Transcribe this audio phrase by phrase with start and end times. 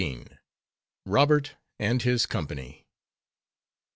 [1.05, 2.87] ROBERT AND HIS COMPANY.